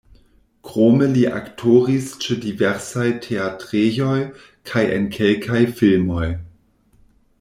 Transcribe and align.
Krome 0.67 1.09
li 1.17 1.25
aktoris 1.39 2.07
ĉe 2.25 2.37
diversaj 2.45 3.05
teatrejoj 3.27 4.17
kaj 4.71 4.83
en 4.97 5.07
kelkaj 5.19 5.61
filmoj. 5.83 6.27